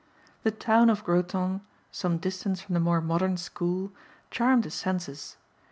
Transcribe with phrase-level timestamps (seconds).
[0.41, 3.91] The town of Groton, some distance from the more modern school,
[4.31, 5.37] charmed his senses.